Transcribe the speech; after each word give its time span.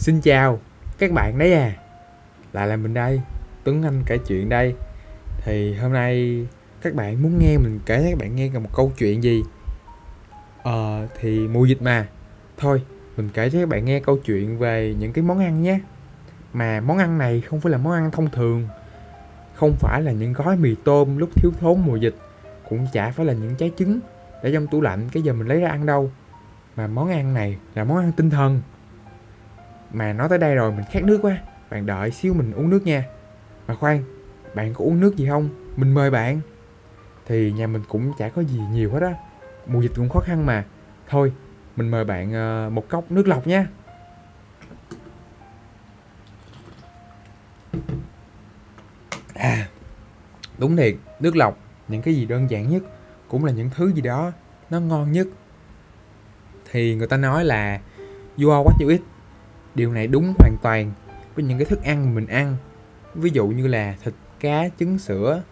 Xin 0.00 0.20
chào 0.20 0.58
các 0.98 1.12
bạn 1.12 1.38
đấy 1.38 1.52
à. 1.52 1.72
Lại 2.52 2.66
là 2.66 2.76
mình 2.76 2.94
đây, 2.94 3.20
Tuấn 3.64 3.82
Anh 3.82 4.02
kể 4.06 4.18
chuyện 4.18 4.48
đây. 4.48 4.74
Thì 5.44 5.74
hôm 5.74 5.92
nay 5.92 6.46
các 6.82 6.94
bạn 6.94 7.22
muốn 7.22 7.38
nghe 7.38 7.58
mình 7.58 7.80
kể 7.86 7.98
cho 8.02 8.08
các 8.10 8.18
bạn 8.18 8.36
nghe 8.36 8.48
một 8.48 8.70
câu 8.74 8.92
chuyện 8.98 9.22
gì? 9.22 9.42
Ờ, 10.62 11.06
thì 11.20 11.48
mùa 11.48 11.64
dịch 11.64 11.82
mà. 11.82 12.08
Thôi, 12.56 12.82
mình 13.16 13.28
kể 13.34 13.50
cho 13.50 13.60
các 13.60 13.68
bạn 13.68 13.84
nghe 13.84 14.00
câu 14.00 14.18
chuyện 14.18 14.58
về 14.58 14.94
những 14.98 15.12
cái 15.12 15.24
món 15.24 15.38
ăn 15.38 15.62
nhé. 15.62 15.80
Mà 16.52 16.80
món 16.80 16.98
ăn 16.98 17.18
này 17.18 17.40
không 17.40 17.60
phải 17.60 17.72
là 17.72 17.78
món 17.78 17.92
ăn 17.92 18.10
thông 18.10 18.30
thường. 18.30 18.68
Không 19.54 19.72
phải 19.78 20.02
là 20.02 20.12
những 20.12 20.32
gói 20.32 20.56
mì 20.56 20.74
tôm 20.84 21.18
lúc 21.18 21.30
thiếu 21.34 21.52
thốn 21.60 21.80
mùa 21.86 21.96
dịch. 21.96 22.14
Cũng 22.68 22.86
chả 22.92 23.10
phải 23.10 23.26
là 23.26 23.32
những 23.32 23.56
trái 23.56 23.70
trứng 23.78 24.00
để 24.42 24.52
trong 24.52 24.66
tủ 24.66 24.80
lạnh 24.80 25.08
cái 25.12 25.22
giờ 25.22 25.32
mình 25.32 25.48
lấy 25.48 25.60
ra 25.60 25.68
ăn 25.68 25.86
đâu. 25.86 26.10
Mà 26.76 26.86
món 26.86 27.10
ăn 27.10 27.34
này 27.34 27.56
là 27.74 27.84
món 27.84 27.96
ăn 27.96 28.12
tinh 28.12 28.30
thần 28.30 28.60
mà 29.92 30.12
nói 30.12 30.28
tới 30.28 30.38
đây 30.38 30.54
rồi, 30.54 30.72
mình 30.72 30.84
khát 30.90 31.02
nước 31.02 31.18
quá. 31.22 31.38
Bạn 31.70 31.86
đợi 31.86 32.10
xíu 32.10 32.34
mình 32.34 32.52
uống 32.52 32.70
nước 32.70 32.86
nha. 32.86 33.04
Mà 33.66 33.74
khoan, 33.74 34.04
Bạn 34.54 34.74
có 34.74 34.84
uống 34.84 35.00
nước 35.00 35.16
gì 35.16 35.28
không? 35.28 35.48
Mình 35.76 35.94
mời 35.94 36.10
bạn. 36.10 36.40
Thì 37.26 37.52
nhà 37.52 37.66
mình 37.66 37.82
cũng 37.88 38.12
chả 38.18 38.28
có 38.28 38.42
gì 38.42 38.60
nhiều 38.72 38.92
hết 38.92 39.02
á. 39.02 39.14
Mùa 39.66 39.80
dịch 39.80 39.92
cũng 39.96 40.08
khó 40.08 40.20
khăn 40.20 40.46
mà. 40.46 40.64
Thôi, 41.08 41.32
mình 41.76 41.88
mời 41.88 42.04
bạn 42.04 42.32
ờ, 42.32 42.70
một 42.72 42.88
cốc 42.88 43.10
nước 43.10 43.28
lọc 43.28 43.46
nha. 43.46 43.66
À 49.34 49.68
Đúng 50.58 50.76
thiệt, 50.76 50.94
Nước 51.20 51.36
lọc, 51.36 51.58
Những 51.88 52.02
cái 52.02 52.14
gì 52.14 52.26
đơn 52.26 52.50
giản 52.50 52.70
nhất 52.70 52.82
Cũng 53.28 53.44
là 53.44 53.52
những 53.52 53.70
thứ 53.74 53.92
gì 53.92 54.00
đó 54.00 54.32
Nó 54.70 54.80
ngon 54.80 55.12
nhất. 55.12 55.26
Thì 56.70 56.94
người 56.94 57.06
ta 57.06 57.16
nói 57.16 57.44
là, 57.44 57.80
You 58.38 58.50
are 58.50 58.64
what 58.64 58.72
you 58.80 58.88
eat 58.90 59.00
điều 59.74 59.92
này 59.92 60.06
đúng 60.06 60.34
hoàn 60.38 60.56
toàn 60.62 60.92
với 61.34 61.44
những 61.44 61.58
cái 61.58 61.64
thức 61.64 61.82
ăn 61.82 62.06
mà 62.06 62.10
mình 62.14 62.26
ăn. 62.26 62.56
Ví 63.14 63.30
dụ 63.30 63.46
như 63.46 63.66
là 63.66 63.94
thịt 64.04 64.14
cá 64.40 64.68
trứng 64.78 64.98
sữa. 64.98 65.42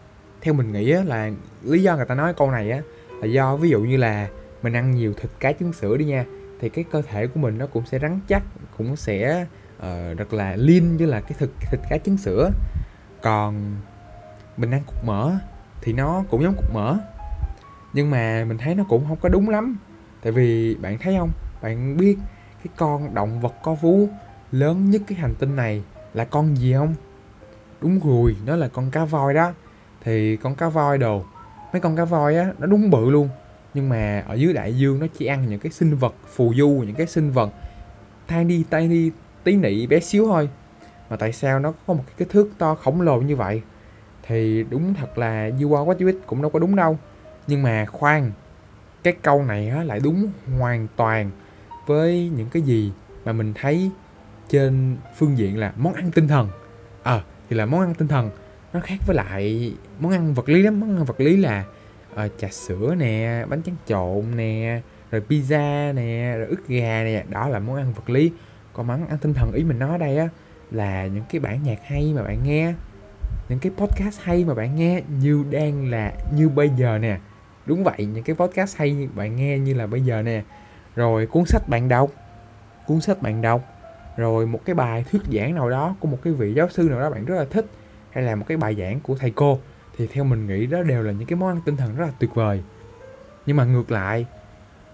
Theo 0.40 0.54
mình 0.54 0.72
nghĩ 0.72 0.92
là 0.92 1.30
lý 1.62 1.82
do 1.82 1.96
người 1.96 2.06
ta 2.06 2.14
nói 2.14 2.34
câu 2.34 2.50
này 2.50 2.70
á 2.70 2.80
là 3.20 3.26
do 3.26 3.56
ví 3.56 3.70
dụ 3.70 3.80
như 3.80 3.96
là 3.96 4.28
mình 4.62 4.72
ăn 4.72 4.90
nhiều 4.90 5.12
thịt 5.12 5.30
cá 5.40 5.52
trứng 5.52 5.72
sữa 5.72 5.96
đi 5.96 6.04
nha 6.04 6.24
thì 6.60 6.68
cái 6.68 6.84
cơ 6.90 7.02
thể 7.02 7.26
của 7.26 7.40
mình 7.40 7.58
nó 7.58 7.66
cũng 7.66 7.86
sẽ 7.86 7.98
rắn 7.98 8.20
chắc 8.28 8.42
cũng 8.78 8.96
sẽ 8.96 9.46
uh, 9.76 10.18
rất 10.18 10.32
là 10.32 10.56
lean 10.56 10.96
như 10.96 11.06
là 11.06 11.20
cái 11.20 11.32
thịt 11.38 11.50
thịt 11.70 11.80
cá 11.90 11.98
trứng 11.98 12.16
sữa. 12.16 12.50
Còn 13.22 13.76
mình 14.56 14.70
ăn 14.70 14.82
cục 14.86 15.04
mỡ 15.04 15.32
thì 15.80 15.92
nó 15.92 16.24
cũng 16.30 16.42
giống 16.42 16.54
cục 16.56 16.74
mỡ. 16.74 16.96
Nhưng 17.92 18.10
mà 18.10 18.44
mình 18.48 18.58
thấy 18.58 18.74
nó 18.74 18.84
cũng 18.88 19.04
không 19.08 19.16
có 19.16 19.28
đúng 19.28 19.48
lắm. 19.48 19.78
Tại 20.22 20.32
vì 20.32 20.74
bạn 20.74 20.98
thấy 20.98 21.16
không? 21.18 21.30
Bạn 21.62 21.96
biết 21.96 22.18
cái 22.64 22.72
con 22.76 23.14
động 23.14 23.40
vật 23.40 23.54
có 23.62 23.74
vú 23.74 24.08
lớn 24.52 24.90
nhất 24.90 25.02
cái 25.06 25.18
hành 25.18 25.34
tinh 25.38 25.56
này 25.56 25.82
là 26.14 26.24
con 26.24 26.56
gì 26.56 26.74
không? 26.74 26.94
Đúng 27.80 28.00
rồi, 28.00 28.36
nó 28.46 28.56
là 28.56 28.68
con 28.68 28.90
cá 28.90 29.04
voi 29.04 29.34
đó. 29.34 29.52
Thì 30.04 30.36
con 30.36 30.54
cá 30.54 30.68
voi 30.68 30.98
đồ, 30.98 31.24
mấy 31.72 31.80
con 31.80 31.96
cá 31.96 32.04
voi 32.04 32.36
á, 32.36 32.52
nó 32.58 32.66
đúng 32.66 32.90
bự 32.90 33.10
luôn. 33.10 33.28
Nhưng 33.74 33.88
mà 33.88 34.24
ở 34.28 34.34
dưới 34.34 34.52
đại 34.52 34.78
dương 34.78 34.98
nó 34.98 35.06
chỉ 35.18 35.26
ăn 35.26 35.48
những 35.48 35.60
cái 35.60 35.72
sinh 35.72 35.96
vật 35.96 36.14
phù 36.28 36.54
du, 36.54 36.68
những 36.86 36.94
cái 36.94 37.06
sinh 37.06 37.30
vật 37.30 37.50
thang 38.28 38.48
đi 38.48 38.64
tay 38.70 38.88
đi 38.88 39.12
tí 39.44 39.56
nị 39.56 39.86
bé 39.86 40.00
xíu 40.00 40.26
thôi. 40.26 40.48
Mà 41.10 41.16
tại 41.16 41.32
sao 41.32 41.58
nó 41.58 41.72
có 41.86 41.94
một 41.94 42.02
cái 42.06 42.14
kích 42.16 42.28
thước 42.30 42.50
to 42.58 42.74
khổng 42.74 43.00
lồ 43.00 43.20
như 43.20 43.36
vậy? 43.36 43.62
Thì 44.22 44.64
đúng 44.70 44.94
thật 44.94 45.18
là 45.18 45.50
you 45.62 45.74
are 45.74 45.90
what 45.90 45.94
you 46.00 46.06
eat 46.06 46.16
cũng 46.26 46.42
đâu 46.42 46.50
có 46.50 46.58
đúng 46.58 46.76
đâu. 46.76 46.98
Nhưng 47.46 47.62
mà 47.62 47.86
khoan, 47.86 48.32
cái 49.02 49.14
câu 49.22 49.42
này 49.42 49.68
á, 49.68 49.82
lại 49.84 50.00
đúng 50.00 50.28
hoàn 50.58 50.86
toàn 50.96 51.30
với 51.88 52.30
những 52.36 52.48
cái 52.48 52.62
gì 52.62 52.92
mà 53.24 53.32
mình 53.32 53.52
thấy 53.54 53.90
trên 54.48 54.96
phương 55.16 55.38
diện 55.38 55.58
là 55.58 55.72
món 55.76 55.94
ăn 55.94 56.10
tinh 56.10 56.28
thần. 56.28 56.48
Ờ 57.02 57.16
à, 57.18 57.24
thì 57.48 57.56
là 57.56 57.66
món 57.66 57.80
ăn 57.80 57.94
tinh 57.94 58.08
thần. 58.08 58.30
Nó 58.72 58.80
khác 58.80 58.98
với 59.06 59.16
lại 59.16 59.74
món 60.00 60.12
ăn 60.12 60.34
vật 60.34 60.48
lý 60.48 60.62
lắm. 60.62 60.80
Món 60.80 60.96
ăn 60.96 61.04
vật 61.04 61.20
lý 61.20 61.36
là 61.36 61.64
uh, 62.12 62.32
trà 62.38 62.48
sữa 62.48 62.94
nè 62.98 63.44
bánh 63.48 63.62
tráng 63.62 63.76
trộn 63.86 64.36
nè 64.36 64.80
rồi 65.10 65.22
pizza 65.28 65.94
nè 65.94 66.34
rồi 66.38 66.46
ức 66.46 66.68
gà 66.68 67.02
nè. 67.04 67.24
Đó 67.28 67.48
là 67.48 67.58
món 67.58 67.76
ăn 67.76 67.92
vật 67.92 68.10
lý. 68.10 68.32
Còn 68.72 68.86
món 68.86 69.06
ăn 69.06 69.18
tinh 69.18 69.34
thần 69.34 69.52
ý 69.52 69.64
mình 69.64 69.78
nói 69.78 69.90
ở 69.90 69.98
đây 69.98 70.18
á 70.18 70.28
là 70.70 71.06
những 71.06 71.24
cái 71.30 71.40
bản 71.40 71.62
nhạc 71.62 71.78
hay 71.84 72.12
mà 72.16 72.22
bạn 72.22 72.38
nghe 72.44 72.74
những 73.48 73.58
cái 73.58 73.72
podcast 73.76 74.20
hay 74.22 74.44
mà 74.44 74.54
bạn 74.54 74.76
nghe 74.76 75.02
như 75.20 75.44
đang 75.50 75.90
là 75.90 76.12
như 76.34 76.48
bây 76.48 76.68
giờ 76.68 76.98
nè. 76.98 77.18
Đúng 77.66 77.84
vậy 77.84 78.06
những 78.06 78.24
cái 78.24 78.36
podcast 78.36 78.76
hay 78.76 79.08
bạn 79.14 79.36
nghe 79.36 79.58
như 79.58 79.74
là 79.74 79.86
bây 79.86 80.00
giờ 80.00 80.22
nè 80.22 80.42
rồi 80.98 81.26
cuốn 81.26 81.44
sách 81.44 81.68
bạn 81.68 81.88
đọc. 81.88 82.10
Cuốn 82.86 83.00
sách 83.00 83.22
bạn 83.22 83.42
đọc. 83.42 83.62
Rồi 84.16 84.46
một 84.46 84.60
cái 84.64 84.74
bài 84.74 85.04
thuyết 85.10 85.22
giảng 85.32 85.54
nào 85.54 85.70
đó 85.70 85.96
của 86.00 86.08
một 86.08 86.18
cái 86.22 86.32
vị 86.32 86.54
giáo 86.54 86.68
sư 86.68 86.82
nào 86.82 87.00
đó 87.00 87.10
bạn 87.10 87.24
rất 87.24 87.34
là 87.34 87.44
thích, 87.50 87.66
hay 88.10 88.24
là 88.24 88.34
một 88.34 88.44
cái 88.48 88.56
bài 88.56 88.74
giảng 88.74 89.00
của 89.00 89.16
thầy 89.16 89.30
cô, 89.30 89.58
thì 89.96 90.06
theo 90.06 90.24
mình 90.24 90.46
nghĩ 90.46 90.66
đó 90.66 90.82
đều 90.82 91.02
là 91.02 91.12
những 91.12 91.28
cái 91.28 91.36
món 91.36 91.48
ăn 91.48 91.60
tinh 91.64 91.76
thần 91.76 91.96
rất 91.96 92.04
là 92.04 92.12
tuyệt 92.18 92.34
vời. 92.34 92.62
Nhưng 93.46 93.56
mà 93.56 93.64
ngược 93.64 93.90
lại, 93.90 94.26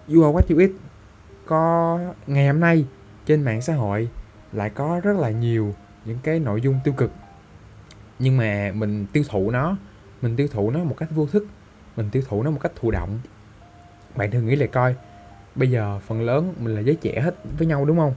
you 0.07 0.23
are 0.23 0.33
what 0.33 0.53
you 0.53 0.59
eat 0.59 0.69
có 1.45 1.99
ngày 2.27 2.47
hôm 2.47 2.59
nay 2.59 2.85
trên 3.25 3.43
mạng 3.43 3.61
xã 3.61 3.73
hội 3.73 4.09
lại 4.53 4.69
có 4.69 5.01
rất 5.03 5.17
là 5.17 5.29
nhiều 5.29 5.73
những 6.05 6.17
cái 6.23 6.39
nội 6.39 6.61
dung 6.61 6.79
tiêu 6.83 6.93
cực. 6.97 7.11
Nhưng 8.19 8.37
mà 8.37 8.71
mình 8.75 9.05
tiêu 9.13 9.23
thụ 9.29 9.51
nó, 9.51 9.77
mình 10.21 10.35
tiêu 10.35 10.47
thụ 10.51 10.71
nó 10.71 10.79
một 10.79 10.95
cách 10.97 11.09
vô 11.11 11.25
thức, 11.25 11.47
mình 11.97 12.09
tiêu 12.11 12.23
thụ 12.27 12.43
nó 12.43 12.51
một 12.51 12.59
cách 12.61 12.71
thụ 12.81 12.91
động. 12.91 13.19
Bạn 14.15 14.31
thường 14.31 14.45
nghĩ 14.45 14.55
lại 14.55 14.67
coi 14.67 14.95
bây 15.55 15.71
giờ 15.71 15.99
phần 16.07 16.21
lớn 16.21 16.53
mình 16.59 16.75
là 16.75 16.81
giới 16.81 16.95
trẻ 16.95 17.19
hết 17.19 17.35
với 17.57 17.67
nhau, 17.67 17.85
đúng 17.85 17.97
không? 17.97 18.13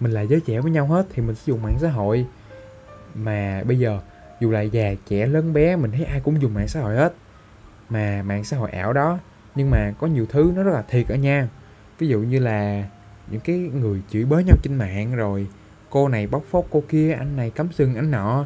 Mình 0.00 0.12
là 0.12 0.20
giới 0.20 0.40
trẻ 0.40 0.60
với 0.60 0.70
nhau 0.70 0.86
hết 0.86 1.06
thì 1.14 1.22
mình 1.22 1.34
sử 1.34 1.52
dụng 1.52 1.62
mạng 1.62 1.76
xã 1.78 1.88
hội. 1.88 2.26
Mà 3.14 3.62
bây 3.66 3.78
giờ, 3.78 4.00
dù 4.40 4.50
là 4.50 4.60
già, 4.60 4.94
trẻ, 5.08 5.26
lớn, 5.26 5.52
bé, 5.52 5.76
mình 5.76 5.90
thấy 5.90 6.04
ai 6.04 6.20
cũng 6.20 6.42
dùng 6.42 6.54
mạng 6.54 6.68
xã 6.68 6.80
hội 6.80 6.96
hết. 6.96 7.14
Mà 7.88 8.22
mạng 8.26 8.44
xã 8.44 8.56
hội 8.56 8.70
ảo 8.70 8.92
đó, 8.92 9.18
nhưng 9.54 9.70
mà 9.70 9.92
có 10.00 10.06
nhiều 10.06 10.26
thứ 10.26 10.52
nó 10.56 10.62
rất 10.62 10.72
là 10.72 10.82
thiệt 10.82 11.08
ở 11.08 11.14
nha. 11.14 11.48
Ví 11.98 12.08
dụ 12.08 12.20
như 12.20 12.38
là 12.38 12.84
những 13.30 13.40
cái 13.40 13.56
người 13.56 14.02
chửi 14.10 14.24
bới 14.24 14.44
nhau 14.44 14.56
trên 14.62 14.74
mạng 14.74 15.16
rồi, 15.16 15.46
cô 15.90 16.08
này 16.08 16.26
bóc 16.26 16.42
phốt 16.50 16.64
cô 16.70 16.82
kia, 16.88 17.12
anh 17.12 17.36
này 17.36 17.50
cắm 17.50 17.68
sừng 17.72 17.94
anh 17.94 18.10
nọ. 18.10 18.44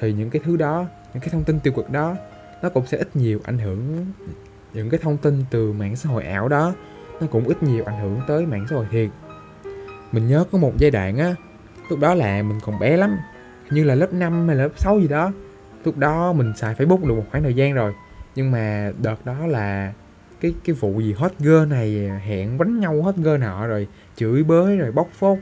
Thì 0.00 0.12
những 0.12 0.30
cái 0.30 0.42
thứ 0.44 0.56
đó, 0.56 0.86
những 1.14 1.20
cái 1.20 1.28
thông 1.32 1.44
tin 1.44 1.60
tiêu 1.60 1.72
cực 1.72 1.90
đó, 1.90 2.16
nó 2.62 2.68
cũng 2.68 2.86
sẽ 2.86 2.98
ít 2.98 3.16
nhiều 3.16 3.40
ảnh 3.44 3.58
hưởng 3.58 4.06
những 4.74 4.90
cái 4.90 5.00
thông 5.02 5.16
tin 5.16 5.44
từ 5.50 5.72
mạng 5.72 5.96
xã 5.96 6.08
hội 6.08 6.24
ảo 6.24 6.48
đó 6.48 6.74
nó 7.20 7.26
cũng 7.26 7.44
ít 7.44 7.62
nhiều 7.62 7.84
ảnh 7.84 8.00
hưởng 8.00 8.20
tới 8.26 8.46
mạng 8.46 8.66
xã 8.70 8.76
hội 8.76 8.86
thiệt. 8.90 9.10
Mình 10.12 10.26
nhớ 10.26 10.44
có 10.52 10.58
một 10.58 10.72
giai 10.78 10.90
đoạn 10.90 11.18
á, 11.18 11.34
lúc 11.90 11.98
đó 11.98 12.14
là 12.14 12.42
mình 12.42 12.58
còn 12.64 12.78
bé 12.78 12.96
lắm 12.96 13.16
như 13.70 13.84
là 13.84 13.94
lớp 13.94 14.12
5 14.12 14.46
hay 14.46 14.56
là 14.56 14.62
lớp 14.62 14.72
6 14.76 15.00
gì 15.00 15.08
đó. 15.08 15.32
Lúc 15.84 15.96
đó 15.96 16.32
mình 16.32 16.52
xài 16.56 16.74
facebook 16.74 17.08
được 17.08 17.14
một 17.14 17.24
khoảng 17.30 17.42
thời 17.42 17.54
gian 17.54 17.74
rồi, 17.74 17.94
nhưng 18.34 18.50
mà 18.50 18.92
đợt 19.02 19.26
đó 19.26 19.46
là 19.46 19.92
cái 20.40 20.54
cái 20.64 20.74
vụ 20.74 21.00
gì 21.00 21.12
hot 21.12 21.32
girl 21.38 21.66
này 21.70 22.10
hẹn 22.24 22.58
bánh 22.58 22.80
nhau 22.80 23.02
hot 23.02 23.16
girl 23.16 23.36
nọ 23.36 23.66
rồi 23.66 23.88
chửi 24.16 24.42
bới 24.42 24.76
rồi 24.76 24.92
bóc 24.92 25.08
phốt. 25.12 25.38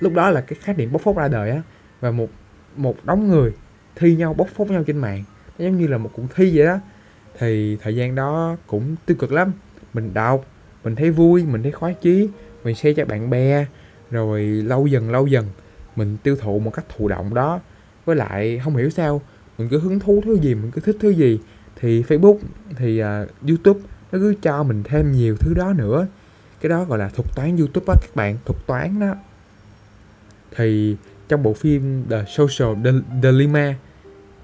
Lúc 0.00 0.12
đó 0.14 0.30
là 0.30 0.40
cái 0.40 0.58
khái 0.62 0.74
niệm 0.74 0.92
bóc 0.92 1.02
phốt 1.02 1.16
ra 1.16 1.28
đời 1.28 1.50
á, 1.50 1.62
và 2.00 2.10
một 2.10 2.28
một 2.76 2.96
đống 3.04 3.28
người 3.28 3.52
thi 3.96 4.16
nhau 4.16 4.34
bóc 4.34 4.48
phốt 4.56 4.70
nhau 4.70 4.84
trên 4.84 4.98
mạng. 4.98 5.24
Giống 5.58 5.78
như 5.78 5.86
là 5.86 5.98
một 5.98 6.10
cuộc 6.12 6.22
thi 6.34 6.56
vậy 6.56 6.66
đó. 6.66 6.78
Thì 7.38 7.78
thời 7.82 7.96
gian 7.96 8.14
đó 8.14 8.56
cũng 8.66 8.96
tiêu 9.06 9.16
cực 9.20 9.32
lắm. 9.32 9.52
Mình 9.94 10.14
đọc 10.14 10.44
mình 10.88 10.96
thấy 10.96 11.10
vui 11.10 11.44
mình 11.44 11.62
thấy 11.62 11.72
khoái 11.72 11.94
chí 11.94 12.28
mình 12.64 12.74
share 12.74 12.92
cho 12.92 13.04
bạn 13.04 13.30
bè 13.30 13.66
rồi 14.10 14.42
lâu 14.42 14.86
dần 14.86 15.10
lâu 15.10 15.26
dần 15.26 15.46
mình 15.96 16.16
tiêu 16.22 16.36
thụ 16.36 16.58
một 16.58 16.70
cách 16.70 16.84
thụ 16.96 17.08
động 17.08 17.34
đó. 17.34 17.60
Với 18.04 18.16
lại 18.16 18.60
không 18.64 18.76
hiểu 18.76 18.90
sao 18.90 19.22
mình 19.58 19.68
cứ 19.68 19.78
hứng 19.78 20.00
thú 20.00 20.22
thứ 20.24 20.34
gì 20.34 20.54
mình 20.54 20.70
cứ 20.70 20.80
thích 20.80 20.96
thứ 21.00 21.10
gì 21.10 21.40
thì 21.76 22.02
facebook 22.02 22.38
thì 22.76 23.02
uh, 23.02 23.06
youtube 23.48 23.80
nó 24.12 24.18
cứ 24.18 24.34
cho 24.42 24.62
mình 24.62 24.82
thêm 24.84 25.12
nhiều 25.12 25.36
thứ 25.36 25.54
đó 25.54 25.72
nữa. 25.72 26.06
Cái 26.60 26.70
đó 26.70 26.84
gọi 26.84 26.98
là 26.98 27.08
thuật 27.08 27.34
toán 27.36 27.56
youtube 27.56 27.86
á 27.86 27.94
các 28.00 28.16
bạn 28.16 28.36
thuật 28.44 28.66
toán 28.66 29.00
đó. 29.00 29.14
Thì 30.56 30.96
trong 31.28 31.42
bộ 31.42 31.52
phim 31.52 32.04
The 32.10 32.24
Social 32.28 32.76
Dilemma 33.22 33.74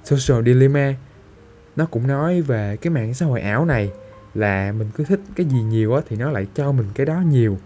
Social 0.04 0.44
Dilemma 0.44 0.94
nó 1.76 1.86
cũng 1.86 2.06
nói 2.06 2.40
về 2.40 2.76
cái 2.76 2.90
mạng 2.90 3.14
xã 3.14 3.26
hội 3.26 3.40
ảo 3.40 3.64
này 3.64 3.90
là 4.34 4.72
mình 4.72 4.88
cứ 4.94 5.04
thích 5.04 5.20
cái 5.36 5.46
gì 5.46 5.62
nhiều 5.62 5.94
á 5.94 6.00
thì 6.08 6.16
nó 6.16 6.30
lại 6.30 6.46
cho 6.54 6.72
mình 6.72 6.86
cái 6.94 7.06
đó 7.06 7.22
nhiều, 7.26 7.58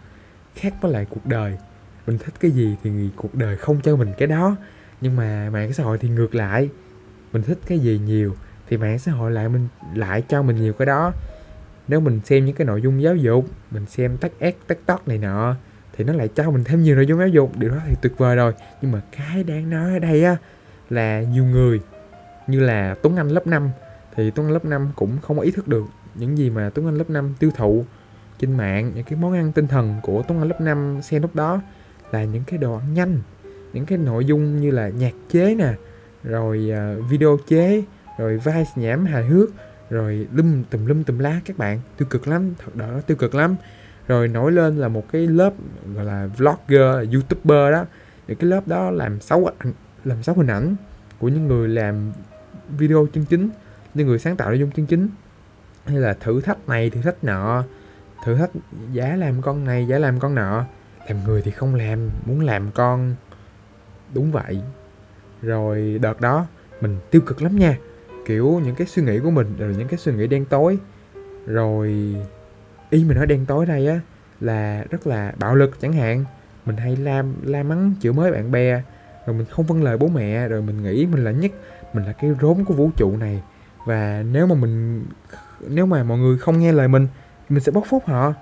khác 0.54 0.74
với 0.80 0.92
lại 0.92 1.06
cuộc 1.10 1.26
đời. 1.26 1.58
Mình 2.06 2.18
thích 2.18 2.34
cái 2.40 2.50
gì 2.50 2.76
thì 2.82 2.90
cuộc 3.16 3.34
đời 3.34 3.56
không 3.56 3.80
cho 3.80 3.96
mình 3.96 4.12
cái 4.18 4.28
đó. 4.28 4.56
Nhưng 5.00 5.16
mà 5.16 5.50
mạng 5.52 5.72
xã 5.72 5.84
hội 5.84 5.98
thì 5.98 6.08
ngược 6.08 6.34
lại, 6.34 6.68
mình 7.32 7.42
thích 7.42 7.58
cái 7.66 7.78
gì 7.78 8.00
nhiều 8.06 8.34
thì 8.68 8.76
mạng 8.76 8.98
xã 8.98 9.12
hội 9.12 9.30
lại 9.30 9.48
mình, 9.48 9.68
lại 9.94 10.22
cho 10.28 10.42
mình 10.42 10.56
nhiều 10.56 10.72
cái 10.72 10.86
đó. 10.86 11.12
Nếu 11.88 12.00
mình 12.00 12.20
xem 12.24 12.44
những 12.44 12.54
cái 12.54 12.66
nội 12.66 12.82
dung 12.82 13.02
giáo 13.02 13.16
dục, 13.16 13.46
mình 13.70 13.86
xem 13.86 14.16
tắc 14.16 14.32
ép 14.38 14.54
tắc 14.66 14.78
tóc 14.86 15.08
này 15.08 15.18
nọ 15.18 15.54
thì 15.92 16.04
nó 16.04 16.12
lại 16.12 16.28
cho 16.28 16.50
mình 16.50 16.64
thêm 16.64 16.82
nhiều 16.82 16.96
nội 16.96 17.06
dung 17.06 17.18
giáo 17.18 17.28
dục. 17.28 17.58
Điều 17.58 17.70
đó 17.70 17.76
thì 17.88 17.94
tuyệt 18.02 18.18
vời 18.18 18.36
rồi. 18.36 18.52
Nhưng 18.82 18.92
mà 18.92 19.00
cái 19.16 19.44
đáng 19.44 19.70
nói 19.70 19.92
ở 19.92 19.98
đây 19.98 20.24
á 20.24 20.36
là 20.90 21.22
nhiều 21.22 21.44
người, 21.44 21.80
như 22.46 22.60
là 22.60 22.94
Tuấn 23.02 23.16
Anh 23.16 23.28
lớp 23.28 23.46
5 23.46 23.70
thì 24.16 24.30
Tuấn 24.30 24.46
Anh 24.46 24.52
lớp 24.52 24.64
5 24.64 24.88
cũng 24.96 25.18
không 25.22 25.36
có 25.36 25.42
ý 25.42 25.50
thức 25.50 25.68
được 25.68 25.84
những 26.18 26.38
gì 26.38 26.50
mà 26.50 26.70
Tuấn 26.74 26.86
Anh 26.86 26.98
lớp 26.98 27.10
5 27.10 27.34
tiêu 27.38 27.50
thụ 27.56 27.84
trên 28.38 28.56
mạng 28.56 28.92
những 28.94 29.04
cái 29.04 29.18
món 29.18 29.32
ăn 29.32 29.52
tinh 29.52 29.66
thần 29.66 30.00
của 30.02 30.22
Tuấn 30.28 30.38
Anh 30.38 30.48
lớp 30.48 30.60
5 30.60 30.98
xem 31.02 31.22
lúc 31.22 31.34
đó 31.34 31.60
là 32.12 32.24
những 32.24 32.42
cái 32.46 32.58
đồ 32.58 32.74
ăn 32.74 32.94
nhanh 32.94 33.18
những 33.72 33.86
cái 33.86 33.98
nội 33.98 34.24
dung 34.24 34.60
như 34.60 34.70
là 34.70 34.88
nhạc 34.88 35.14
chế 35.30 35.54
nè 35.54 35.74
rồi 36.24 36.72
uh, 36.72 37.10
video 37.10 37.38
chế 37.48 37.84
rồi 38.18 38.38
vai 38.38 38.64
nhảm 38.76 39.04
hài 39.04 39.24
hước 39.24 39.50
rồi 39.90 40.26
lum 40.32 40.64
tùm 40.70 40.86
lum 40.86 41.02
tùm 41.02 41.18
lá 41.18 41.40
các 41.44 41.58
bạn. 41.58 41.80
Tiêu 41.96 42.08
cực 42.10 42.28
lắm 42.28 42.54
thật 42.58 42.76
đó 42.76 43.00
tiêu 43.06 43.16
cực 43.16 43.34
lắm. 43.34 43.56
Rồi 44.06 44.28
nổi 44.28 44.52
lên 44.52 44.76
là 44.76 44.88
một 44.88 45.04
cái 45.12 45.26
lớp 45.26 45.52
gọi 45.94 46.04
là 46.04 46.28
vlogger 46.36 47.14
youtuber 47.14 47.72
đó. 47.72 47.86
Những 48.28 48.38
cái 48.38 48.50
lớp 48.50 48.68
đó 48.68 48.90
làm 48.90 49.20
xấu 49.20 49.50
làm 50.04 50.22
xấu 50.22 50.34
hình 50.34 50.46
ảnh 50.46 50.76
của 51.18 51.28
những 51.28 51.48
người 51.48 51.68
làm 51.68 52.12
video 52.78 53.06
chân 53.12 53.24
chính 53.24 53.48
những 53.94 54.06
người 54.06 54.18
sáng 54.18 54.36
tạo 54.36 54.48
nội 54.48 54.58
dung 54.58 54.70
chân 54.70 54.86
chính 54.86 55.08
hay 55.88 55.98
là 55.98 56.14
thử 56.14 56.40
thách 56.40 56.68
này, 56.68 56.90
thử 56.90 57.02
thách 57.02 57.24
nọ. 57.24 57.64
Thử 58.24 58.34
thách 58.34 58.50
giá 58.92 59.16
làm 59.16 59.42
con 59.42 59.64
này, 59.64 59.86
giá 59.86 59.98
làm 59.98 60.20
con 60.20 60.34
nọ. 60.34 60.64
Làm 61.08 61.24
người 61.24 61.42
thì 61.42 61.50
không 61.50 61.74
làm, 61.74 62.10
muốn 62.26 62.40
làm 62.40 62.70
con. 62.70 63.14
Đúng 64.14 64.32
vậy. 64.32 64.60
Rồi 65.42 65.98
đợt 66.02 66.20
đó, 66.20 66.46
mình 66.80 66.98
tiêu 67.10 67.22
cực 67.26 67.42
lắm 67.42 67.56
nha. 67.56 67.78
Kiểu 68.26 68.60
những 68.64 68.74
cái 68.74 68.86
suy 68.86 69.02
nghĩ 69.02 69.18
của 69.18 69.30
mình, 69.30 69.56
rồi 69.58 69.74
những 69.78 69.88
cái 69.88 69.98
suy 69.98 70.12
nghĩ 70.12 70.26
đen 70.26 70.44
tối. 70.44 70.78
Rồi 71.46 72.16
ý 72.90 73.04
mình 73.04 73.16
nói 73.16 73.26
đen 73.26 73.46
tối 73.46 73.66
đây 73.66 73.86
á, 73.86 74.00
là 74.40 74.84
rất 74.90 75.06
là 75.06 75.32
bạo 75.38 75.54
lực 75.54 75.80
chẳng 75.80 75.92
hạn. 75.92 76.24
Mình 76.64 76.76
hay 76.76 76.96
la 76.96 77.22
la 77.42 77.62
mắng 77.62 77.94
chửi 78.00 78.12
mới 78.12 78.32
bạn 78.32 78.50
bè, 78.50 78.82
rồi 79.26 79.36
mình 79.36 79.46
không 79.50 79.66
vâng 79.66 79.82
lời 79.82 79.96
bố 79.96 80.08
mẹ, 80.08 80.48
rồi 80.48 80.62
mình 80.62 80.82
nghĩ 80.82 81.06
mình 81.06 81.24
là 81.24 81.30
nhất, 81.30 81.52
mình 81.92 82.04
là 82.04 82.12
cái 82.12 82.30
rốn 82.40 82.64
của 82.64 82.74
vũ 82.74 82.90
trụ 82.96 83.16
này. 83.16 83.42
Và 83.86 84.24
nếu 84.32 84.46
mà 84.46 84.54
mình 84.54 85.04
nếu 85.60 85.86
mà 85.86 86.02
mọi 86.02 86.18
người 86.18 86.38
không 86.38 86.58
nghe 86.58 86.72
lời 86.72 86.88
mình 86.88 87.06
mình 87.48 87.62
sẽ 87.62 87.72
bóc 87.72 87.84
phốt 87.86 88.02
họ. 88.06 88.34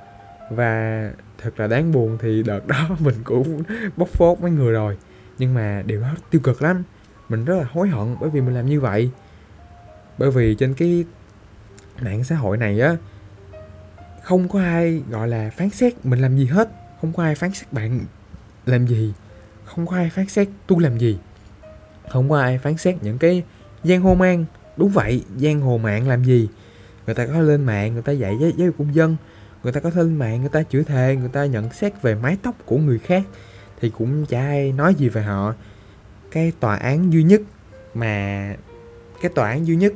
Và 0.50 1.10
thật 1.38 1.60
là 1.60 1.66
đáng 1.66 1.92
buồn 1.92 2.18
thì 2.20 2.42
đợt 2.42 2.66
đó 2.66 2.88
mình 2.98 3.14
cũng 3.24 3.62
bóc 3.96 4.08
phốt 4.08 4.40
mấy 4.40 4.50
người 4.50 4.72
rồi. 4.72 4.96
Nhưng 5.38 5.54
mà 5.54 5.82
điều 5.86 6.00
đó 6.00 6.14
tiêu 6.30 6.40
cực 6.44 6.62
lắm. 6.62 6.82
Mình 7.28 7.44
rất 7.44 7.54
là 7.58 7.64
hối 7.72 7.88
hận 7.88 8.16
bởi 8.20 8.30
vì 8.30 8.40
mình 8.40 8.54
làm 8.54 8.66
như 8.66 8.80
vậy. 8.80 9.10
Bởi 10.18 10.30
vì 10.30 10.54
trên 10.54 10.74
cái 10.74 11.04
mạng 12.00 12.24
xã 12.24 12.36
hội 12.36 12.56
này 12.56 12.80
á, 12.80 12.96
không 14.22 14.48
có 14.48 14.60
ai 14.60 15.02
gọi 15.10 15.28
là 15.28 15.50
phán 15.56 15.70
xét 15.70 16.06
mình 16.06 16.20
làm 16.20 16.36
gì 16.36 16.46
hết. 16.46 16.68
Không 17.00 17.12
có 17.12 17.22
ai 17.22 17.34
phán 17.34 17.52
xét 17.52 17.72
bạn 17.72 18.00
làm 18.66 18.86
gì. 18.86 19.12
Không 19.64 19.86
có 19.86 19.96
ai 19.96 20.10
phán 20.10 20.28
xét 20.28 20.48
tôi 20.66 20.82
làm 20.82 20.98
gì. 20.98 21.18
Không 22.08 22.30
có 22.30 22.40
ai 22.40 22.58
phán 22.58 22.76
xét 22.76 23.02
những 23.02 23.18
cái 23.18 23.42
giang 23.84 24.00
hồ 24.00 24.14
mang. 24.14 24.44
Đúng 24.76 24.88
vậy, 24.88 25.24
giang 25.36 25.60
hồ 25.60 25.78
mạng 25.78 26.08
làm 26.08 26.24
gì? 26.24 26.48
Người 27.06 27.14
ta 27.14 27.26
có 27.26 27.41
lên 27.41 27.64
mạng 27.64 27.93
người 27.93 28.03
ta 28.03 28.12
dạy 28.12 28.37
giáo, 28.41 28.50
giáo 28.50 28.67
dục 28.67 28.75
công 28.79 28.94
dân. 28.94 29.17
Người 29.62 29.73
ta 29.73 29.81
có 29.81 29.91
lên 29.94 30.17
mạng 30.17 30.41
người 30.41 30.49
ta 30.49 30.62
chửi 30.62 30.85
thề 30.85 31.17
người 31.17 31.29
ta 31.29 31.47
nhận 31.47 31.73
xét 31.73 32.03
về 32.03 32.14
mái 32.14 32.37
tóc 32.43 32.55
của 32.64 32.79
người 32.79 32.99
khác. 32.99 33.23
Thì 33.81 33.91
cũng 33.91 34.26
chả 34.26 34.41
ai 34.41 34.73
nói 34.73 34.94
gì 34.94 35.08
về 35.08 35.23
họ. 35.23 35.55
Cái 36.31 36.53
tòa 36.61 36.76
án 36.76 37.12
duy 37.12 37.23
nhất 37.23 37.41
mà 37.94 38.55
cái 39.23 39.31
tòa 39.35 39.49
án 39.49 39.67
duy 39.67 39.76
nhất 39.76 39.93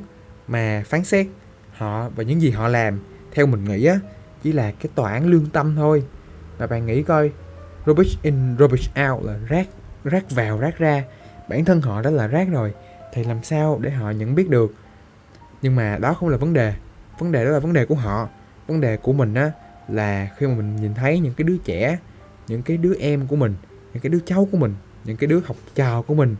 mà 0.47 0.83
phán 0.85 1.03
xét 1.03 1.27
họ 1.71 2.09
và 2.09 2.23
những 2.23 2.41
gì 2.41 2.49
họ 2.49 2.67
làm 2.67 2.99
theo 3.31 3.45
mình 3.45 3.65
nghĩ 3.65 3.85
á 3.85 3.99
chỉ 4.43 4.51
là 4.51 4.71
cái 4.71 4.89
tòa 4.95 5.11
án 5.11 5.27
lương 5.27 5.45
tâm 5.45 5.75
thôi. 5.75 6.03
Và 6.57 6.67
bạn 6.67 6.85
nghĩ 6.85 7.03
coi 7.03 7.31
rubbish 7.85 8.23
in 8.23 8.55
rubbish 8.59 8.91
out 9.09 9.25
là 9.25 9.35
rác 9.47 9.67
rác 10.03 10.31
vào 10.31 10.59
rác 10.59 10.77
ra. 10.77 11.03
Bản 11.49 11.65
thân 11.65 11.81
họ 11.81 12.01
đã 12.01 12.09
là 12.09 12.27
rác 12.27 12.47
rồi 12.51 12.73
thì 13.13 13.23
làm 13.23 13.43
sao 13.43 13.79
để 13.81 13.89
họ 13.89 14.11
nhận 14.11 14.35
biết 14.35 14.49
được? 14.49 14.73
Nhưng 15.61 15.75
mà 15.75 15.97
đó 15.97 16.13
không 16.13 16.29
là 16.29 16.37
vấn 16.37 16.53
đề 16.53 16.73
vấn 17.21 17.31
đề 17.31 17.45
đó 17.45 17.51
là 17.51 17.59
vấn 17.59 17.73
đề 17.73 17.85
của 17.85 17.95
họ. 17.95 18.29
Vấn 18.67 18.81
đề 18.81 18.97
của 18.97 19.13
mình 19.13 19.33
á, 19.33 19.51
là 19.87 20.29
khi 20.37 20.47
mà 20.47 20.53
mình 20.55 20.75
nhìn 20.75 20.93
thấy 20.93 21.19
những 21.19 21.33
cái 21.33 21.43
đứa 21.43 21.57
trẻ, 21.57 21.97
những 22.47 22.61
cái 22.61 22.77
đứa 22.77 22.93
em 22.99 23.27
của 23.27 23.35
mình, 23.35 23.55
những 23.93 24.03
cái 24.03 24.09
đứa 24.09 24.19
cháu 24.25 24.47
của 24.51 24.57
mình, 24.57 24.75
những 25.03 25.17
cái 25.17 25.27
đứa 25.27 25.39
học 25.45 25.57
trò 25.75 26.01
của 26.01 26.13
mình, 26.13 26.35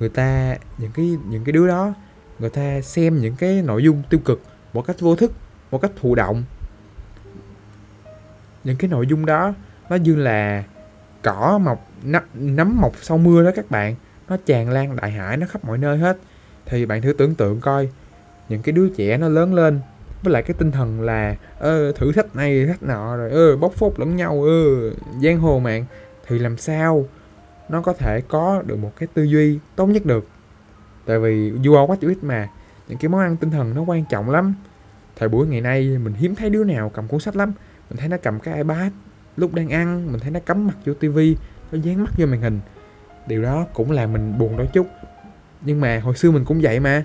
người 0.00 0.08
ta, 0.08 0.56
những 0.78 0.90
cái 0.94 1.16
những 1.28 1.44
cái 1.44 1.52
đứa 1.52 1.68
đó, 1.68 1.94
người 2.38 2.50
ta 2.50 2.80
xem 2.80 3.20
những 3.20 3.36
cái 3.36 3.62
nội 3.62 3.82
dung 3.82 4.02
tiêu 4.10 4.20
cực 4.24 4.42
một 4.72 4.82
cách 4.82 5.00
vô 5.00 5.16
thức, 5.16 5.32
một 5.70 5.82
cách 5.82 5.90
thụ 6.00 6.14
động. 6.14 6.44
Những 8.64 8.76
cái 8.76 8.90
nội 8.90 9.06
dung 9.06 9.26
đó, 9.26 9.54
nó 9.90 9.96
như 9.96 10.16
là 10.16 10.64
cỏ 11.22 11.58
mọc, 11.62 11.90
nấm 12.34 12.80
mọc 12.80 12.92
sau 13.02 13.18
mưa 13.18 13.44
đó 13.44 13.50
các 13.56 13.70
bạn. 13.70 13.94
Nó 14.28 14.36
tràn 14.46 14.70
lan 14.70 14.96
đại 14.96 15.10
hải, 15.10 15.36
nó 15.36 15.46
khắp 15.46 15.64
mọi 15.64 15.78
nơi 15.78 15.98
hết. 15.98 16.18
Thì 16.66 16.86
bạn 16.86 17.02
thử 17.02 17.12
tưởng 17.12 17.34
tượng 17.34 17.60
coi, 17.60 17.88
những 18.48 18.62
cái 18.62 18.72
đứa 18.72 18.88
trẻ 18.88 19.18
nó 19.18 19.28
lớn 19.28 19.54
lên 19.54 19.80
với 20.26 20.32
lại 20.32 20.42
cái 20.42 20.54
tinh 20.58 20.70
thần 20.70 21.00
là, 21.00 21.36
ơ, 21.58 21.92
thử 21.92 22.12
thách 22.12 22.36
này, 22.36 22.60
thử 22.60 22.66
thách 22.66 22.82
nọ, 22.82 23.16
rồi, 23.16 23.30
ơ, 23.30 23.56
bóc 23.56 23.72
phốt 23.72 23.92
lẫn 23.96 24.16
nhau, 24.16 24.42
ơ, 24.42 24.90
giang 25.22 25.38
hồ 25.38 25.58
mạng. 25.58 25.84
Thì 26.26 26.38
làm 26.38 26.56
sao 26.56 27.06
nó 27.68 27.82
có 27.82 27.92
thể 27.92 28.20
có 28.28 28.62
được 28.66 28.76
một 28.76 28.92
cái 28.96 29.08
tư 29.14 29.22
duy 29.22 29.58
tốt 29.76 29.86
nhất 29.86 30.06
được? 30.06 30.28
Tại 31.06 31.18
vì 31.18 31.50
you 31.50 31.74
are 31.74 31.86
what 31.86 31.96
you 32.02 32.08
eat 32.08 32.22
mà. 32.22 32.48
Những 32.88 32.98
cái 32.98 33.08
món 33.08 33.20
ăn 33.20 33.36
tinh 33.36 33.50
thần 33.50 33.74
nó 33.74 33.82
quan 33.82 34.04
trọng 34.10 34.30
lắm. 34.30 34.54
Thời 35.16 35.28
buổi 35.28 35.46
ngày 35.46 35.60
nay 35.60 35.98
mình 35.98 36.14
hiếm 36.14 36.34
thấy 36.34 36.50
đứa 36.50 36.64
nào 36.64 36.90
cầm 36.94 37.08
cuốn 37.08 37.20
sách 37.20 37.36
lắm. 37.36 37.52
Mình 37.90 37.96
thấy 37.96 38.08
nó 38.08 38.16
cầm 38.22 38.40
cái 38.40 38.56
ipad 38.56 38.92
lúc 39.36 39.54
đang 39.54 39.68
ăn, 39.68 40.12
mình 40.12 40.20
thấy 40.20 40.30
nó 40.30 40.40
cắm 40.40 40.66
mặt 40.66 40.74
vô 40.86 40.94
tivi 40.94 41.36
nó 41.72 41.78
dán 41.82 42.04
mắt 42.04 42.10
vô 42.18 42.26
màn 42.26 42.40
hình. 42.40 42.60
Điều 43.26 43.42
đó 43.42 43.66
cũng 43.74 43.90
làm 43.90 44.12
mình 44.12 44.38
buồn 44.38 44.56
đôi 44.56 44.66
chút. 44.72 44.86
Nhưng 45.60 45.80
mà 45.80 46.00
hồi 46.04 46.16
xưa 46.16 46.30
mình 46.30 46.44
cũng 46.44 46.60
vậy 46.62 46.80
mà. 46.80 47.04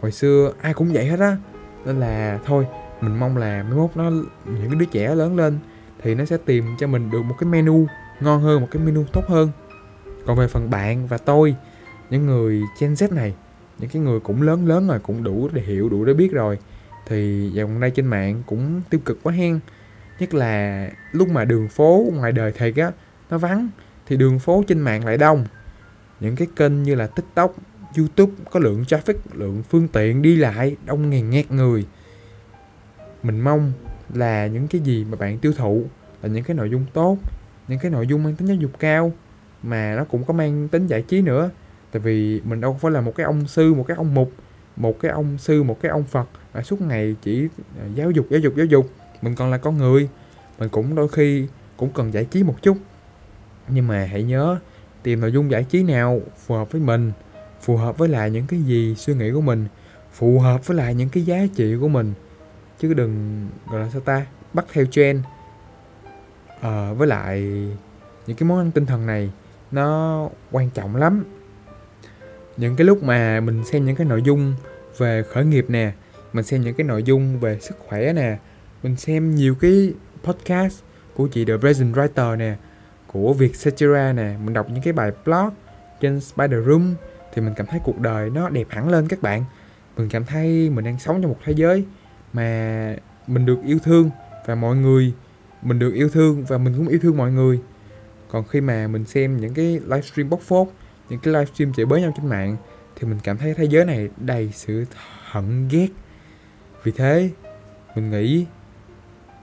Hồi 0.00 0.12
xưa 0.12 0.52
ai 0.60 0.74
cũng 0.74 0.92
vậy 0.92 1.06
hết 1.06 1.20
á 1.20 1.36
nên 1.84 2.00
là 2.00 2.38
thôi, 2.44 2.66
mình 3.00 3.20
mong 3.20 3.36
là 3.36 3.62
mấy 3.62 3.78
mốt 3.78 3.90
nó, 3.94 4.10
những 4.44 4.70
cái 4.70 4.80
đứa 4.80 4.84
trẻ 4.84 5.14
lớn 5.14 5.36
lên 5.36 5.58
thì 6.02 6.14
nó 6.14 6.24
sẽ 6.24 6.36
tìm 6.44 6.64
cho 6.78 6.86
mình 6.86 7.10
được 7.10 7.22
một 7.22 7.34
cái 7.38 7.48
menu 7.48 7.86
ngon 8.20 8.42
hơn, 8.42 8.60
một 8.60 8.68
cái 8.70 8.82
menu 8.82 9.04
tốt 9.12 9.24
hơn. 9.28 9.50
Còn 10.26 10.38
về 10.38 10.46
phần 10.46 10.70
bạn 10.70 11.06
và 11.06 11.18
tôi, 11.18 11.54
những 12.10 12.26
người 12.26 12.62
Gen 12.80 12.94
Z 12.94 13.14
này, 13.14 13.34
những 13.78 13.90
cái 13.90 14.02
người 14.02 14.20
cũng 14.20 14.42
lớn 14.42 14.68
lớn 14.68 14.88
rồi, 14.88 14.98
cũng 14.98 15.24
đủ 15.24 15.48
để 15.52 15.62
hiểu, 15.62 15.88
đủ 15.88 16.04
để 16.04 16.14
biết 16.14 16.32
rồi, 16.32 16.58
thì 17.06 17.50
dạo 17.54 17.66
gần 17.66 17.80
đây 17.80 17.90
trên 17.90 18.06
mạng 18.06 18.42
cũng 18.46 18.82
tiêu 18.90 19.00
cực 19.04 19.22
quá 19.22 19.32
hen. 19.32 19.60
Nhất 20.18 20.34
là 20.34 20.88
lúc 21.12 21.28
mà 21.28 21.44
đường 21.44 21.68
phố 21.68 22.06
ngoài 22.12 22.32
đời 22.32 22.52
thiệt 22.52 22.76
á, 22.76 22.90
nó 23.30 23.38
vắng, 23.38 23.68
thì 24.06 24.16
đường 24.16 24.38
phố 24.38 24.64
trên 24.66 24.80
mạng 24.80 25.04
lại 25.04 25.16
đông. 25.16 25.44
Những 26.20 26.36
cái 26.36 26.48
kênh 26.56 26.82
như 26.82 26.94
là 26.94 27.06
tiktok 27.06 27.54
youtube 27.96 28.32
có 28.50 28.60
lượng 28.60 28.84
traffic, 28.88 29.14
lượng 29.32 29.62
phương 29.68 29.88
tiện 29.88 30.22
đi 30.22 30.36
lại, 30.36 30.76
đông 30.86 31.10
ngàn 31.10 31.30
nghẹt 31.30 31.50
người. 31.50 31.86
Mình 33.22 33.40
mong 33.40 33.72
là 34.14 34.46
những 34.46 34.68
cái 34.68 34.80
gì 34.80 35.04
mà 35.10 35.16
bạn 35.16 35.38
tiêu 35.38 35.52
thụ 35.56 35.84
là 36.22 36.28
những 36.28 36.44
cái 36.44 36.56
nội 36.56 36.70
dung 36.70 36.84
tốt, 36.92 37.18
những 37.68 37.78
cái 37.78 37.90
nội 37.90 38.06
dung 38.06 38.22
mang 38.22 38.36
tính 38.36 38.48
giáo 38.48 38.56
dục 38.56 38.70
cao 38.78 39.12
mà 39.62 39.94
nó 39.96 40.04
cũng 40.04 40.24
có 40.24 40.34
mang 40.34 40.68
tính 40.68 40.86
giải 40.86 41.02
trí 41.02 41.22
nữa. 41.22 41.50
Tại 41.92 42.00
vì 42.00 42.40
mình 42.44 42.60
đâu 42.60 42.78
phải 42.80 42.90
là 42.90 43.00
một 43.00 43.12
cái 43.16 43.24
ông 43.24 43.46
sư, 43.46 43.74
một 43.74 43.84
cái 43.88 43.96
ông 43.96 44.14
mục, 44.14 44.32
một 44.76 45.00
cái 45.00 45.10
ông 45.10 45.38
sư, 45.38 45.62
một 45.62 45.80
cái 45.82 45.90
ông 45.90 46.04
phật 46.04 46.28
mà 46.54 46.62
suốt 46.62 46.80
ngày 46.80 47.16
chỉ 47.22 47.48
à, 47.80 47.84
giáo 47.94 48.10
dục 48.10 48.26
giáo 48.30 48.40
dục 48.40 48.54
giáo 48.56 48.66
dục. 48.66 48.90
Mình 49.22 49.34
còn 49.34 49.50
là 49.50 49.58
con 49.58 49.78
người, 49.78 50.08
mình 50.58 50.68
cũng 50.68 50.94
đôi 50.94 51.08
khi 51.08 51.46
cũng 51.76 51.90
cần 51.94 52.12
giải 52.12 52.24
trí 52.24 52.42
một 52.42 52.62
chút. 52.62 52.76
Nhưng 53.68 53.86
mà 53.86 54.04
hãy 54.10 54.22
nhớ 54.22 54.58
tìm 55.02 55.20
nội 55.20 55.32
dung 55.32 55.50
giải 55.50 55.64
trí 55.64 55.82
nào 55.82 56.20
phù 56.46 56.54
hợp 56.54 56.72
với 56.72 56.80
mình 56.80 57.12
phù 57.60 57.76
hợp 57.76 57.98
với 57.98 58.08
lại 58.08 58.30
những 58.30 58.46
cái 58.46 58.62
gì 58.62 58.94
suy 58.94 59.14
nghĩ 59.14 59.32
của 59.32 59.40
mình 59.40 59.66
phù 60.12 60.38
hợp 60.38 60.66
với 60.66 60.76
lại 60.76 60.94
những 60.94 61.08
cái 61.08 61.22
giá 61.22 61.38
trị 61.54 61.76
của 61.80 61.88
mình. 61.88 62.12
Chứ 62.78 62.94
đừng 62.94 63.46
gọi 63.70 63.80
là 63.80 63.88
sao 63.92 64.00
ta 64.00 64.26
bắt 64.52 64.66
theo 64.72 64.86
trend. 64.86 65.24
À, 66.60 66.92
với 66.92 67.08
lại 67.08 67.40
những 68.26 68.36
cái 68.36 68.48
món 68.48 68.58
ăn 68.58 68.70
tinh 68.70 68.86
thần 68.86 69.06
này 69.06 69.30
nó 69.70 70.28
quan 70.50 70.70
trọng 70.70 70.96
lắm. 70.96 71.24
Những 72.56 72.76
cái 72.76 72.84
lúc 72.84 73.02
mà 73.02 73.40
mình 73.40 73.64
xem 73.64 73.84
những 73.84 73.96
cái 73.96 74.06
nội 74.06 74.22
dung 74.22 74.54
về 74.98 75.22
khởi 75.22 75.44
nghiệp 75.44 75.64
nè 75.68 75.92
mình 76.32 76.44
xem 76.44 76.60
những 76.60 76.74
cái 76.74 76.86
nội 76.86 77.02
dung 77.02 77.40
về 77.40 77.58
sức 77.60 77.78
khỏe 77.88 78.12
nè 78.12 78.38
mình 78.82 78.96
xem 78.96 79.34
nhiều 79.34 79.54
cái 79.60 79.92
podcast 80.24 80.80
của 81.16 81.26
chị 81.26 81.44
The 81.44 81.56
Present 81.56 81.94
Writer 81.94 82.36
nè 82.36 82.56
của 83.06 83.32
Việt 83.32 83.56
Satira 83.56 84.12
nè 84.12 84.36
mình 84.44 84.54
đọc 84.54 84.66
những 84.70 84.82
cái 84.82 84.92
bài 84.92 85.12
blog 85.24 85.50
trên 86.00 86.20
Spider 86.20 86.66
Room 86.66 86.94
thì 87.32 87.42
mình 87.42 87.54
cảm 87.56 87.66
thấy 87.66 87.80
cuộc 87.84 87.98
đời 87.98 88.30
nó 88.30 88.48
đẹp 88.48 88.66
hẳn 88.70 88.88
lên 88.88 89.08
các 89.08 89.22
bạn. 89.22 89.44
Mình 89.96 90.08
cảm 90.08 90.24
thấy 90.24 90.70
mình 90.70 90.84
đang 90.84 90.98
sống 90.98 91.22
trong 91.22 91.30
một 91.30 91.38
thế 91.44 91.52
giới 91.52 91.84
mà 92.32 92.96
mình 93.26 93.46
được 93.46 93.58
yêu 93.64 93.78
thương 93.78 94.10
và 94.46 94.54
mọi 94.54 94.76
người, 94.76 95.14
mình 95.62 95.78
được 95.78 95.94
yêu 95.94 96.08
thương 96.08 96.44
và 96.44 96.58
mình 96.58 96.74
cũng 96.76 96.88
yêu 96.88 96.98
thương 97.02 97.16
mọi 97.16 97.32
người. 97.32 97.60
Còn 98.28 98.44
khi 98.44 98.60
mà 98.60 98.86
mình 98.86 99.04
xem 99.04 99.36
những 99.36 99.54
cái 99.54 99.80
livestream 99.84 100.30
bóc 100.30 100.40
phốt, 100.40 100.68
những 101.08 101.20
cái 101.20 101.34
livestream 101.34 101.72
chửi 101.72 101.86
bới 101.86 102.00
nhau 102.00 102.12
trên 102.16 102.26
mạng, 102.26 102.56
thì 102.96 103.08
mình 103.08 103.18
cảm 103.22 103.38
thấy 103.38 103.54
thế 103.54 103.64
giới 103.64 103.84
này 103.84 104.08
đầy 104.16 104.50
sự 104.54 104.84
hận 105.30 105.68
ghét. 105.68 105.88
Vì 106.82 106.92
thế, 106.92 107.30
mình 107.94 108.10
nghĩ 108.10 108.46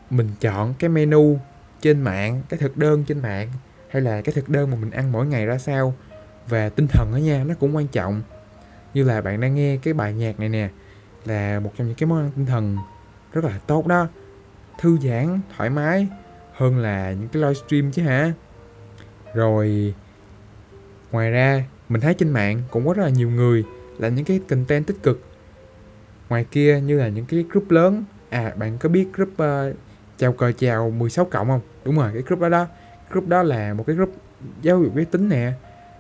mình 0.10 0.30
chọn 0.40 0.74
cái 0.80 0.90
menu 0.90 1.40
trên 1.82 2.02
mạng, 2.02 2.42
cái 2.50 2.60
thực 2.60 2.78
đơn 2.78 3.04
trên 3.08 3.22
mạng, 3.22 3.50
hay 3.90 4.02
là 4.02 4.22
cái 4.22 4.34
thực 4.36 4.50
đơn 4.50 4.72
mà 4.72 4.78
mình 4.78 4.92
ăn 4.92 5.12
mỗi 5.12 5.26
ngày 5.26 5.46
ra 5.46 5.58
sao 5.58 5.94
và 6.50 6.70
tinh 6.70 6.88
thần 6.88 7.12
đó 7.12 7.18
nha 7.18 7.44
nó 7.44 7.54
cũng 7.60 7.76
quan 7.76 7.88
trọng. 7.88 8.22
Như 8.94 9.04
là 9.04 9.22
bạn 9.22 9.42
đang 9.42 9.56
nghe 9.56 9.78
cái 9.78 9.94
bài 9.94 10.14
nhạc 10.14 10.40
này 10.40 10.50
nè 10.50 10.70
là 11.26 11.60
một 11.60 11.72
trong 11.78 11.88
những 11.88 11.96
cái 11.96 12.08
món 12.08 12.20
ăn 12.20 12.32
tinh 12.36 12.46
thần 12.46 12.78
rất 13.34 13.44
là 13.44 13.60
tốt 13.68 13.88
đó. 13.88 14.08
Thư 14.80 14.98
giãn 15.04 15.40
thoải 15.58 15.70
mái 15.70 16.08
hơn 16.54 16.78
là 16.78 17.12
những 17.12 17.28
cái 17.28 17.42
livestream 17.42 17.92
chứ 17.92 18.02
hả? 18.02 18.34
Rồi 19.34 19.94
ngoài 21.12 21.32
ra 21.32 21.64
mình 21.90 22.02
thấy 22.02 22.14
trên 22.14 22.30
mạng 22.30 22.62
cũng 22.72 22.88
có 22.88 22.94
rất 22.94 23.04
là 23.04 23.10
nhiều 23.10 23.30
người 23.30 23.64
là 23.98 24.10
những 24.10 24.26
cái 24.26 24.40
content 24.50 24.88
tích 24.88 24.98
cực. 25.04 25.22
Ngoài 26.30 26.46
kia 26.52 26.80
như 26.80 26.98
là 27.00 27.08
những 27.08 27.26
cái 27.26 27.46
group 27.50 27.72
lớn 27.72 28.04
à 28.30 28.54
bạn 28.58 28.78
có 28.78 28.90
biết 28.90 29.08
group 29.14 29.30
uh, 29.30 29.76
chào 30.18 30.34
cờ 30.34 30.52
chào 30.52 30.90
16 30.90 31.26
cộng 31.26 31.48
không? 31.48 31.62
Đúng 31.86 31.98
rồi 31.98 32.10
cái 32.14 32.22
group 32.22 32.40
đó 32.40 32.50
đó. 32.50 32.68
Group 33.10 33.28
đó 33.28 33.44
là 33.44 33.74
một 33.74 33.84
cái 33.88 33.96
group 33.96 34.14
giáo 34.62 34.84
dục 34.84 34.96
giới 34.96 35.06
tính 35.06 35.30
nè 35.30 35.52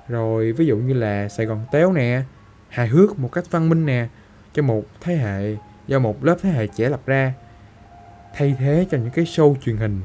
rồi, 0.09 0.51
ví 0.51 0.65
dụ 0.65 0.77
như 0.77 0.93
là 0.93 1.29
sài 1.29 1.45
gòn 1.45 1.65
téo 1.71 1.93
nè, 1.93 2.21
hài 2.69 2.87
hước 2.87 3.19
một 3.19 3.31
cách 3.31 3.51
văn 3.51 3.69
minh 3.69 3.85
nè, 3.85 4.07
cho 4.53 4.61
một 4.61 4.83
thế 5.01 5.15
hệ, 5.15 5.55
do 5.87 5.99
một 5.99 6.23
lớp 6.23 6.37
thế 6.41 6.49
hệ 6.49 6.67
trẻ 6.67 6.89
lập 6.89 7.01
ra. 7.05 7.33
Thay 8.35 8.55
thế 8.59 8.85
cho 8.91 8.97
những 8.97 9.09
cái 9.09 9.25
show 9.25 9.55
truyền 9.55 9.77
hình. 9.77 10.01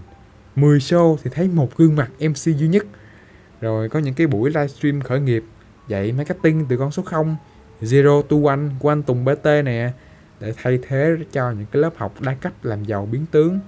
10 0.56 0.78
show 0.78 1.16
thì 1.22 1.30
thấy 1.34 1.48
một 1.48 1.76
gương 1.76 1.96
mặt 1.96 2.10
MC 2.20 2.36
duy 2.36 2.68
nhất. 2.68 2.86
Rồi, 3.60 3.88
có 3.88 3.98
những 3.98 4.14
cái 4.14 4.26
buổi 4.26 4.50
livestream 4.50 5.00
khởi 5.00 5.20
nghiệp, 5.20 5.44
dạy 5.88 6.12
marketing 6.12 6.66
từ 6.68 6.76
con 6.76 6.90
số 6.90 7.02
0 7.02 7.36
Zero 7.80 8.22
to 8.22 8.36
One 8.50 8.60
của 8.78 8.88
anh 8.88 9.02
Tùng 9.02 9.24
BT 9.24 9.46
nè, 9.64 9.92
để 10.40 10.52
thay 10.62 10.78
thế 10.88 11.16
cho 11.32 11.50
những 11.50 11.66
cái 11.72 11.82
lớp 11.82 11.90
học 11.96 12.14
đa 12.20 12.34
cấp 12.34 12.52
làm 12.62 12.84
giàu 12.84 13.08
biến 13.12 13.26
tướng. 13.30 13.60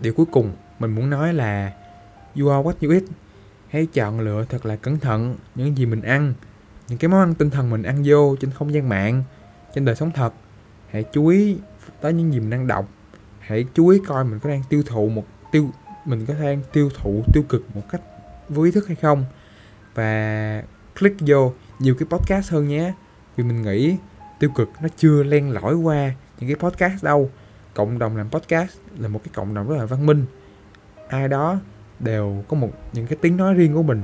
Điều 0.00 0.12
cuối 0.12 0.26
cùng 0.32 0.52
mình 0.78 0.90
muốn 0.94 1.10
nói 1.10 1.34
là, 1.34 1.72
you 2.40 2.48
are 2.48 2.62
what 2.62 2.72
you 2.82 2.92
eat 2.92 3.02
hãy 3.72 3.86
chọn 3.86 4.20
lựa 4.20 4.44
thật 4.48 4.66
là 4.66 4.76
cẩn 4.76 4.98
thận 4.98 5.36
những 5.54 5.76
gì 5.76 5.86
mình 5.86 6.02
ăn, 6.02 6.34
những 6.88 6.98
cái 6.98 7.08
món 7.08 7.20
ăn 7.20 7.34
tinh 7.34 7.50
thần 7.50 7.70
mình 7.70 7.82
ăn 7.82 8.02
vô 8.04 8.36
trên 8.36 8.50
không 8.50 8.74
gian 8.74 8.88
mạng, 8.88 9.24
trên 9.74 9.84
đời 9.84 9.96
sống 9.96 10.10
thật. 10.10 10.34
Hãy 10.90 11.04
chú 11.12 11.26
ý 11.26 11.56
tới 12.00 12.12
những 12.12 12.32
gì 12.32 12.40
mình 12.40 12.50
đang 12.50 12.66
đọc. 12.66 12.88
Hãy 13.38 13.66
chú 13.74 13.88
ý 13.88 14.00
coi 14.06 14.24
mình 14.24 14.38
có 14.38 14.50
đang 14.50 14.62
tiêu 14.68 14.82
thụ 14.86 15.08
một, 15.08 15.24
tiêu, 15.52 15.70
mình 16.04 16.26
có 16.26 16.34
đang 16.34 16.62
tiêu 16.72 16.90
thụ, 17.02 17.22
tiêu 17.32 17.42
cực 17.48 17.76
một 17.76 17.82
cách 17.90 18.00
vô 18.48 18.62
ý 18.62 18.70
thức 18.70 18.86
hay 18.86 18.96
không. 18.96 19.24
Và 19.94 20.62
click 20.98 21.16
vô 21.20 21.52
nhiều 21.78 21.94
cái 21.94 22.06
podcast 22.10 22.52
hơn 22.52 22.68
nhé, 22.68 22.92
vì 23.36 23.44
mình 23.44 23.62
nghĩ 23.62 23.96
tiêu 24.38 24.50
cực 24.54 24.68
nó 24.82 24.88
chưa 24.96 25.22
len 25.22 25.50
lỏi 25.50 25.74
qua 25.74 26.14
những 26.40 26.50
cái 26.50 26.70
podcast 26.70 27.04
đâu. 27.04 27.30
Cộng 27.74 27.98
đồng 27.98 28.16
làm 28.16 28.30
podcast 28.30 28.72
là 28.98 29.08
một 29.08 29.20
cái 29.24 29.32
cộng 29.34 29.54
đồng 29.54 29.68
rất 29.68 29.76
là 29.78 29.86
văn 29.86 30.06
minh. 30.06 30.24
Ai 31.08 31.28
đó 31.28 31.58
đều 32.02 32.44
có 32.48 32.56
một 32.56 32.70
những 32.92 33.06
cái 33.06 33.18
tiếng 33.20 33.36
nói 33.36 33.54
riêng 33.54 33.74
của 33.74 33.82
mình. 33.82 34.02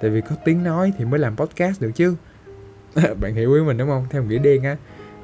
Tại 0.00 0.10
vì 0.10 0.20
có 0.20 0.36
tiếng 0.44 0.62
nói 0.62 0.92
thì 0.98 1.04
mới 1.04 1.20
làm 1.20 1.36
podcast 1.36 1.80
được 1.80 1.90
chứ. 1.94 2.16
Bạn 3.20 3.34
hiểu 3.34 3.54
ý 3.54 3.60
mình 3.60 3.76
đúng 3.76 3.88
không? 3.88 4.06
Theo 4.10 4.22
nghĩa 4.22 4.38
đen 4.38 4.62
á. 4.62 4.76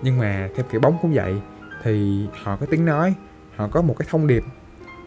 Nhưng 0.02 0.18
mà 0.18 0.48
theo 0.56 0.66
kiểu 0.72 0.80
bóng 0.80 0.98
cũng 1.02 1.12
vậy. 1.12 1.34
Thì 1.82 2.26
họ 2.42 2.56
có 2.56 2.66
tiếng 2.66 2.84
nói, 2.84 3.14
họ 3.56 3.68
có 3.68 3.82
một 3.82 3.96
cái 3.98 4.08
thông 4.10 4.26
điệp. 4.26 4.42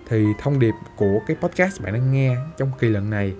Thì 0.09 0.25
thông 0.41 0.59
điệp 0.59 0.74
của 0.97 1.19
cái 1.27 1.38
podcast 1.41 1.81
bạn 1.81 1.93
đang 1.93 2.12
nghe 2.12 2.38
trong 2.57 2.71
kỳ 2.79 2.89
lần 2.89 3.09
này 3.09 3.33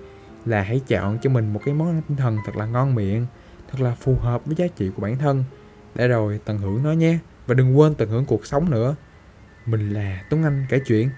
là 0.46 0.62
hãy 0.62 0.80
chọn 0.86 1.18
cho 1.22 1.30
mình 1.30 1.52
một 1.52 1.60
cái 1.64 1.74
món 1.74 1.88
ăn 1.88 2.02
tinh 2.08 2.16
thần 2.16 2.38
thật 2.46 2.56
là 2.56 2.66
ngon 2.66 2.94
miệng, 2.94 3.26
thật 3.70 3.80
là 3.80 3.94
phù 4.00 4.16
hợp 4.20 4.46
với 4.46 4.54
giá 4.56 4.66
trị 4.66 4.90
của 4.96 5.02
bản 5.02 5.18
thân. 5.18 5.44
Để 5.94 6.08
rồi 6.08 6.40
tận 6.44 6.58
hưởng 6.58 6.82
nó 6.82 6.92
nhé. 6.92 7.18
Và 7.46 7.54
đừng 7.54 7.78
quên 7.78 7.94
tận 7.94 8.08
hưởng 8.08 8.24
cuộc 8.24 8.46
sống 8.46 8.70
nữa. 8.70 8.96
Mình 9.66 9.90
là 9.90 10.22
Tuấn 10.30 10.42
Anh 10.42 10.66
kể 10.68 10.78
chuyện 10.86 11.10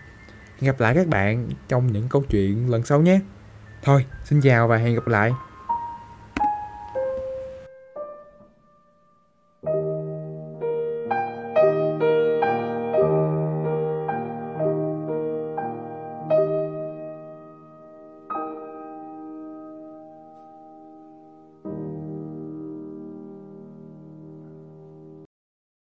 hẹn 0.60 0.66
gặp 0.66 0.80
lại 0.80 0.94
các 0.94 1.06
bạn 1.06 1.48
trong 1.68 1.92
những 1.92 2.08
câu 2.08 2.22
chuyện 2.30 2.70
lần 2.70 2.82
sau 2.82 3.00
nhé. 3.00 3.20
Thôi, 3.82 4.04
xin 4.24 4.40
chào 4.40 4.68
và 4.68 4.76
hẹn 4.76 4.94
gặp 4.94 5.06
lại. 5.08 5.32